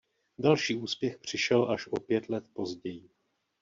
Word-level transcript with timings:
Další 0.37 0.75
úspěch 0.75 1.17
přišel 1.17 1.71
až 1.71 1.87
o 1.87 1.99
pět 1.99 2.29
let 2.29 2.43
později. 2.53 3.09